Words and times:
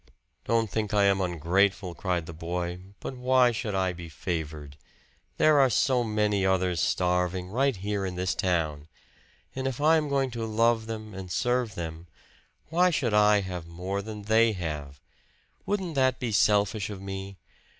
"Don't 0.45 0.67
think 0.67 0.95
I 0.95 1.03
am 1.03 1.21
ungrateful," 1.21 1.93
cried 1.93 2.25
the 2.25 2.33
boy 2.33 2.79
"but 3.01 3.15
why 3.15 3.51
should 3.51 3.75
I 3.75 3.93
be 3.93 4.09
favored? 4.09 4.75
There 5.37 5.59
are 5.59 5.69
so 5.69 6.03
many 6.03 6.43
others 6.43 6.81
starving, 6.81 7.49
right 7.49 7.75
here 7.75 8.03
in 8.03 8.15
this 8.15 8.33
town. 8.33 8.87
And 9.55 9.67
if 9.67 9.79
I 9.79 9.97
am 9.97 10.09
going 10.09 10.31
to 10.31 10.43
love 10.47 10.87
them 10.87 11.13
and 11.13 11.31
serve 11.31 11.75
them, 11.75 12.07
why 12.69 12.89
should 12.89 13.13
I 13.13 13.41
have 13.41 13.67
more 13.67 14.01
than 14.01 14.23
they 14.23 14.53
have? 14.53 14.99
Wouldn't 15.67 15.93
that 15.93 16.17
be 16.17 16.31
selfish 16.31 16.89
of 16.89 16.99
me? 16.99 17.37